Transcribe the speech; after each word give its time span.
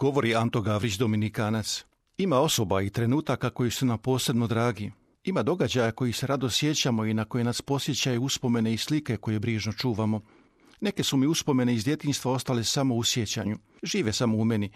Govori 0.00 0.34
Anto 0.34 0.60
Gavrić 0.60 0.94
Dominikanac. 0.94 1.84
Ima 2.18 2.38
osoba 2.38 2.82
i 2.82 2.90
trenutaka 2.90 3.50
koji 3.50 3.70
su 3.70 3.86
nam 3.86 3.98
posebno 3.98 4.46
dragi. 4.46 4.92
Ima 5.24 5.42
događaja 5.42 5.92
koji 5.92 6.12
se 6.12 6.26
rado 6.26 6.50
sjećamo 6.50 7.04
i 7.04 7.14
na 7.14 7.24
koje 7.24 7.44
nas 7.44 7.62
posjećaju 7.62 8.22
uspomene 8.22 8.74
i 8.74 8.78
slike 8.78 9.16
koje 9.16 9.38
brižno 9.38 9.72
čuvamo. 9.72 10.20
Neke 10.80 11.02
su 11.02 11.16
mi 11.16 11.26
uspomene 11.26 11.74
iz 11.74 11.84
djetinjstva 11.84 12.32
ostale 12.32 12.64
samo 12.64 12.94
u 12.94 13.04
sjećanju. 13.04 13.58
Žive 13.82 14.12
samo 14.12 14.36
u 14.36 14.44
meni. 14.44 14.72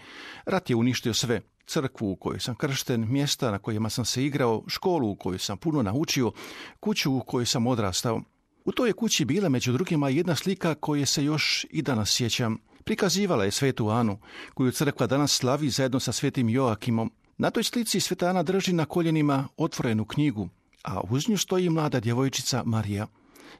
Rat 0.46 0.70
je 0.70 0.76
uništio 0.76 1.14
sve. 1.14 1.40
Crkvu 1.66 2.10
u 2.10 2.16
kojoj 2.16 2.40
sam 2.40 2.54
kršten, 2.54 3.12
mjesta 3.12 3.50
na 3.50 3.58
kojima 3.58 3.90
sam 3.90 4.04
se 4.04 4.24
igrao, 4.24 4.64
školu 4.66 5.10
u 5.10 5.16
kojoj 5.16 5.38
sam 5.38 5.58
puno 5.58 5.82
naučio, 5.82 6.32
kuću 6.80 7.12
u 7.12 7.20
kojoj 7.20 7.46
sam 7.46 7.66
odrastao. 7.66 8.22
U 8.64 8.72
toj 8.72 8.92
kući 8.92 9.24
bila 9.24 9.48
među 9.48 9.72
drugima 9.72 10.08
jedna 10.08 10.36
slika 10.36 10.74
koje 10.74 11.06
se 11.06 11.24
još 11.24 11.66
i 11.70 11.82
danas 11.82 12.10
sjećam. 12.10 12.58
Prikazivala 12.84 13.44
je 13.44 13.50
svetu 13.50 13.88
Anu, 13.88 14.18
koju 14.54 14.72
crkva 14.72 15.06
danas 15.06 15.32
slavi 15.32 15.70
zajedno 15.70 16.00
sa 16.00 16.12
svetim 16.12 16.48
Joakimom. 16.48 17.12
Na 17.38 17.50
toj 17.50 17.64
slici 17.64 18.00
sveta 18.00 18.28
Ana 18.28 18.42
drži 18.42 18.72
na 18.72 18.84
koljenima 18.84 19.48
otvorenu 19.56 20.04
knjigu, 20.04 20.48
a 20.84 21.00
uz 21.00 21.28
nju 21.28 21.38
stoji 21.38 21.70
mlada 21.70 22.00
djevojčica 22.00 22.62
Marija. 22.66 23.06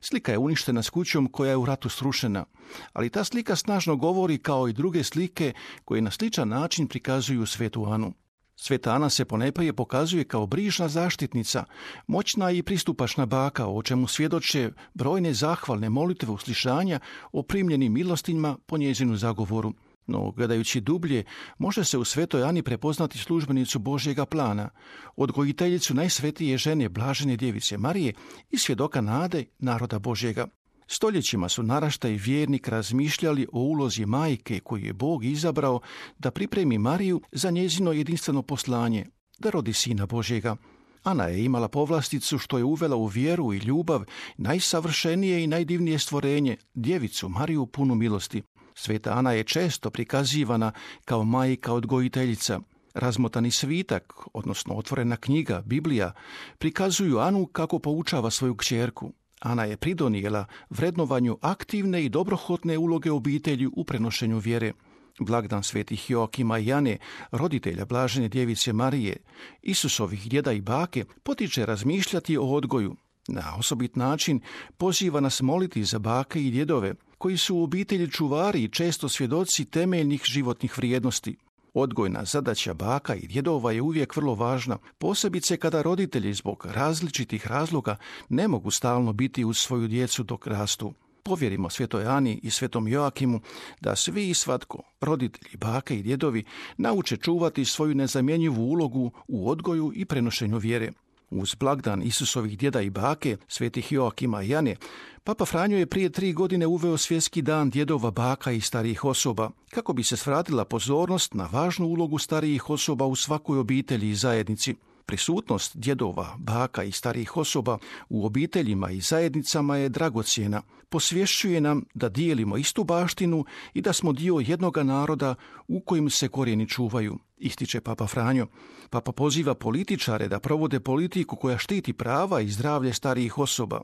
Slika 0.00 0.32
je 0.32 0.38
uništena 0.38 0.82
s 0.82 0.90
kućom 0.90 1.28
koja 1.32 1.50
je 1.50 1.56
u 1.56 1.64
ratu 1.64 1.88
srušena, 1.88 2.44
ali 2.92 3.10
ta 3.10 3.24
slika 3.24 3.56
snažno 3.56 3.96
govori 3.96 4.38
kao 4.38 4.68
i 4.68 4.72
druge 4.72 5.04
slike 5.04 5.52
koje 5.84 6.00
na 6.00 6.10
sličan 6.10 6.48
način 6.48 6.86
prikazuju 6.86 7.46
svetu 7.46 7.84
Anu. 7.84 8.12
Sveta 8.56 8.94
Ana 8.94 9.10
se 9.10 9.24
poneprije 9.24 9.72
pokazuje 9.72 10.24
kao 10.24 10.46
brižna 10.46 10.88
zaštitnica, 10.88 11.64
moćna 12.06 12.50
i 12.50 12.62
pristupačna 12.62 13.26
baka, 13.26 13.66
o 13.66 13.82
čemu 13.82 14.06
svjedoče 14.06 14.70
brojne 14.94 15.34
zahvalne 15.34 15.90
molitve 15.90 16.32
uslišanja 16.32 17.00
o 17.32 17.42
primljenim 17.42 17.92
milostima 17.92 18.56
po 18.66 18.78
njezinu 18.78 19.16
zagovoru. 19.16 19.72
No, 20.06 20.30
gledajući 20.30 20.80
dublje, 20.80 21.24
može 21.58 21.84
se 21.84 21.98
u 21.98 22.04
svetoj 22.04 22.42
Ani 22.42 22.62
prepoznati 22.62 23.18
službenicu 23.18 23.78
Božjega 23.78 24.26
plana, 24.26 24.70
odgojiteljicu 25.16 25.94
najsvetije 25.94 26.58
žene 26.58 26.88
Blažene 26.88 27.36
djevice 27.36 27.78
Marije 27.78 28.12
i 28.50 28.58
svjedoka 28.58 29.00
nade 29.00 29.44
naroda 29.58 29.98
Božjega. 29.98 30.46
Stoljećima 30.86 31.48
su 31.48 31.62
naraštaj 31.62 32.12
vjernik 32.12 32.68
razmišljali 32.68 33.46
o 33.52 33.60
ulozi 33.60 34.06
majke 34.06 34.60
koju 34.60 34.84
je 34.84 34.92
Bog 34.92 35.24
izabrao 35.24 35.80
da 36.18 36.30
pripremi 36.30 36.78
Mariju 36.78 37.20
za 37.32 37.50
njezino 37.50 37.92
jedinstveno 37.92 38.42
poslanje, 38.42 39.06
da 39.38 39.50
rodi 39.50 39.72
sina 39.72 40.06
Božjega. 40.06 40.56
Ana 41.02 41.24
je 41.24 41.44
imala 41.44 41.68
povlasticu 41.68 42.38
što 42.38 42.58
je 42.58 42.64
uvela 42.64 42.96
u 42.96 43.06
vjeru 43.06 43.52
i 43.52 43.58
ljubav 43.58 44.04
najsavršenije 44.36 45.44
i 45.44 45.46
najdivnije 45.46 45.98
stvorenje, 45.98 46.56
djevicu 46.74 47.28
Mariju 47.28 47.66
punu 47.66 47.94
milosti. 47.94 48.42
Sveta 48.74 49.12
Ana 49.12 49.32
je 49.32 49.44
često 49.44 49.90
prikazivana 49.90 50.72
kao 51.04 51.24
majka 51.24 51.72
odgojiteljica. 51.72 52.60
Razmotani 52.94 53.50
svitak, 53.50 54.12
odnosno 54.32 54.74
otvorena 54.74 55.16
knjiga, 55.16 55.62
Biblija, 55.66 56.12
prikazuju 56.58 57.18
Anu 57.18 57.46
kako 57.46 57.78
poučava 57.78 58.30
svoju 58.30 58.56
kćerku. 58.56 59.12
Ana 59.40 59.64
je 59.64 59.76
pridonijela 59.76 60.46
vrednovanju 60.70 61.38
aktivne 61.40 62.04
i 62.04 62.08
dobrohotne 62.08 62.78
uloge 62.78 63.10
obitelji 63.10 63.68
u 63.76 63.84
prenošenju 63.84 64.38
vjere. 64.38 64.72
Blagdan 65.20 65.62
svetih 65.62 66.10
Joakima 66.10 66.58
i 66.58 66.66
Jane, 66.66 66.98
roditelja 67.30 67.84
Blažene 67.84 68.28
djevice 68.28 68.72
Marije, 68.72 69.16
Isusovih 69.62 70.28
djeda 70.28 70.52
i 70.52 70.60
bake, 70.60 71.04
potiče 71.22 71.66
razmišljati 71.66 72.36
o 72.36 72.42
odgoju. 72.42 72.96
Na 73.28 73.54
osobit 73.58 73.96
način 73.96 74.40
poziva 74.76 75.20
nas 75.20 75.42
moliti 75.42 75.84
za 75.84 75.98
bake 75.98 76.42
i 76.42 76.50
djedove, 76.50 76.94
koji 77.18 77.36
su 77.36 77.56
u 77.56 77.62
obitelji 77.62 78.10
čuvari 78.10 78.64
i 78.64 78.68
često 78.68 79.08
svjedoci 79.08 79.64
temeljnih 79.64 80.22
životnih 80.24 80.78
vrijednosti. 80.78 81.36
Odgojna 81.74 82.24
zadaća 82.24 82.74
baka 82.74 83.14
i 83.14 83.26
djedova 83.26 83.72
je 83.72 83.82
uvijek 83.82 84.16
vrlo 84.16 84.34
važna, 84.34 84.78
posebice 84.98 85.56
kada 85.56 85.82
roditelji 85.82 86.34
zbog 86.34 86.66
različitih 86.70 87.46
razloga 87.46 87.96
ne 88.28 88.48
mogu 88.48 88.70
stalno 88.70 89.12
biti 89.12 89.44
uz 89.44 89.58
svoju 89.58 89.88
djecu 89.88 90.22
dok 90.22 90.46
rastu. 90.46 90.94
Povjerimo 91.22 91.70
svetoj 91.70 92.06
Ani 92.06 92.40
i 92.42 92.50
svetom 92.50 92.88
Joakimu 92.88 93.40
da 93.80 93.96
svi 93.96 94.30
i 94.30 94.34
svatko, 94.34 94.82
roditelji, 95.00 95.56
bake 95.56 95.98
i 95.98 96.02
djedovi, 96.02 96.44
nauče 96.76 97.16
čuvati 97.16 97.64
svoju 97.64 97.94
nezamjenjivu 97.94 98.62
ulogu 98.62 99.10
u 99.28 99.50
odgoju 99.50 99.92
i 99.94 100.04
prenošenju 100.04 100.58
vjere. 100.58 100.92
Uz 101.34 101.54
blagdan 101.54 102.02
Isusovih 102.02 102.58
djeda 102.58 102.80
i 102.80 102.90
bake, 102.90 103.36
svetih 103.48 103.92
Joakima 103.92 104.42
i 104.42 104.48
Jane, 104.48 104.76
Papa 105.24 105.44
Franjo 105.44 105.78
je 105.78 105.86
prije 105.86 106.10
tri 106.10 106.32
godine 106.32 106.66
uveo 106.66 106.96
svjetski 106.96 107.42
dan 107.42 107.70
djedova, 107.70 108.10
baka 108.10 108.52
i 108.52 108.60
starijih 108.60 109.04
osoba, 109.04 109.50
kako 109.70 109.92
bi 109.92 110.02
se 110.02 110.16
svratila 110.16 110.64
pozornost 110.64 111.34
na 111.34 111.48
važnu 111.52 111.86
ulogu 111.86 112.18
starijih 112.18 112.70
osoba 112.70 113.06
u 113.06 113.16
svakoj 113.16 113.58
obitelji 113.58 114.10
i 114.10 114.14
zajednici. 114.14 114.74
Prisutnost 115.06 115.76
djedova, 115.76 116.34
baka 116.38 116.84
i 116.84 116.92
starijih 116.92 117.36
osoba 117.36 117.78
u 118.08 118.26
obiteljima 118.26 118.90
i 118.90 119.00
zajednicama 119.00 119.76
je 119.76 119.88
dragocjena. 119.88 120.62
Posvješćuje 120.88 121.60
nam 121.60 121.84
da 121.94 122.08
dijelimo 122.08 122.56
istu 122.56 122.84
baštinu 122.84 123.44
i 123.74 123.80
da 123.80 123.92
smo 123.92 124.12
dio 124.12 124.42
jednoga 124.46 124.82
naroda 124.82 125.34
u 125.68 125.80
kojem 125.80 126.10
se 126.10 126.28
korijeni 126.28 126.68
čuvaju, 126.68 127.18
ističe 127.36 127.80
Papa 127.80 128.06
Franjo. 128.06 128.46
Papa 128.90 129.12
poziva 129.12 129.54
političare 129.54 130.28
da 130.28 130.40
provode 130.40 130.80
politiku 130.80 131.36
koja 131.36 131.58
štiti 131.58 131.92
prava 131.92 132.40
i 132.40 132.48
zdravlje 132.48 132.92
starijih 132.92 133.38
osoba. 133.38 133.80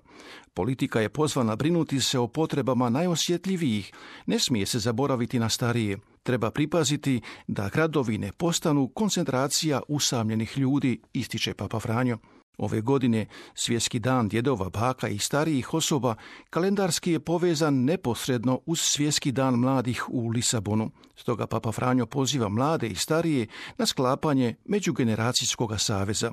Politika 0.54 1.00
je 1.00 1.08
pozvana 1.08 1.56
brinuti 1.56 2.00
se 2.00 2.18
o 2.18 2.28
potrebama 2.28 2.90
najosjetljivijih, 2.90 3.92
ne 4.26 4.38
smije 4.38 4.66
se 4.66 4.78
zaboraviti 4.78 5.38
na 5.38 5.48
starije. 5.48 5.98
Treba 6.22 6.50
pripaziti 6.50 7.20
da 7.46 7.68
gradovi 7.68 8.18
ne 8.18 8.32
postanu 8.32 8.88
koncentracija 8.88 9.80
usamljenih 9.88 10.58
ljudi, 10.58 11.00
ističe 11.12 11.54
Papa 11.54 11.80
Franjo. 11.80 12.18
Ove 12.58 12.80
godine 12.80 13.26
svjetski 13.54 13.98
dan 13.98 14.28
djedova, 14.28 14.70
baka 14.70 15.08
i 15.08 15.18
starijih 15.18 15.74
osoba 15.74 16.14
kalendarski 16.50 17.12
je 17.12 17.20
povezan 17.20 17.84
neposredno 17.84 18.60
uz 18.66 18.80
svjetski 18.80 19.32
dan 19.32 19.54
mladih 19.54 20.04
u 20.08 20.28
Lisabonu. 20.28 20.90
Stoga 21.16 21.46
Papa 21.46 21.72
Franjo 21.72 22.06
poziva 22.06 22.48
mlade 22.48 22.88
i 22.88 22.94
starije 22.94 23.46
na 23.78 23.86
sklapanje 23.86 24.54
međugeneracijskog 24.64 25.80
saveza. 25.80 26.32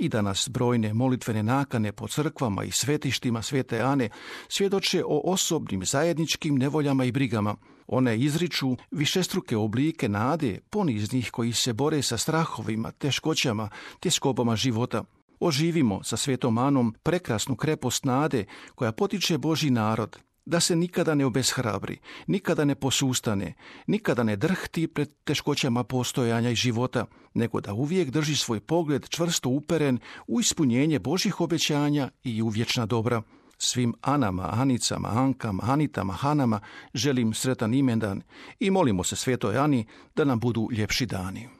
I 0.00 0.08
danas 0.08 0.48
brojne 0.48 0.94
molitvene 0.94 1.42
nakane 1.42 1.92
po 1.92 2.08
crkvama 2.08 2.64
i 2.64 2.70
svetištima 2.70 3.42
Svete 3.42 3.80
Ane 3.80 4.08
svjedoče 4.48 5.04
o 5.04 5.32
osobnim 5.32 5.84
zajedničkim 5.84 6.54
nevoljama 6.54 7.04
i 7.04 7.12
brigama. 7.12 7.56
One 7.88 8.18
izriču 8.18 8.76
višestruke 8.90 9.56
oblike 9.56 10.08
nade 10.08 10.60
poniznih 10.70 11.30
koji 11.30 11.52
se 11.52 11.72
bore 11.72 12.02
sa 12.02 12.18
strahovima, 12.18 12.90
teškoćama, 12.90 13.68
tjeskobama 14.00 14.56
života. 14.56 15.04
Oživimo 15.40 16.02
sa 16.02 16.16
svetom 16.16 16.58
Anom 16.58 16.94
prekrasnu 17.02 17.56
krepost 17.56 18.04
nade 18.04 18.44
koja 18.74 18.92
potiče 18.92 19.38
Boži 19.38 19.70
narod, 19.70 20.18
da 20.46 20.60
se 20.60 20.76
nikada 20.76 21.14
ne 21.14 21.26
obeshrabri, 21.26 21.98
nikada 22.26 22.64
ne 22.64 22.74
posustane, 22.74 23.54
nikada 23.86 24.22
ne 24.22 24.36
drhti 24.36 24.86
pred 24.86 25.12
teškoćama 25.24 25.84
postojanja 25.84 26.50
i 26.50 26.54
života, 26.54 27.06
nego 27.34 27.60
da 27.60 27.72
uvijek 27.72 28.10
drži 28.10 28.36
svoj 28.36 28.60
pogled 28.60 29.08
čvrsto 29.08 29.48
uperen 29.48 29.98
u 30.26 30.40
ispunjenje 30.40 30.98
Božih 30.98 31.40
obećanja 31.40 32.10
i 32.24 32.42
u 32.42 32.48
vječna 32.48 32.86
dobra. 32.86 33.22
Svim 33.58 33.94
Anama, 34.00 34.48
Anicama, 34.52 35.08
Ankama, 35.08 35.62
Anitama, 35.66 36.12
Hanama 36.12 36.60
želim 36.94 37.34
sretan 37.34 37.74
imendan 37.74 38.22
i 38.60 38.70
molimo 38.70 39.04
se 39.04 39.16
svetoj 39.16 39.58
Ani 39.58 39.86
da 40.16 40.24
nam 40.24 40.40
budu 40.40 40.68
ljepši 40.72 41.06
dani. 41.06 41.57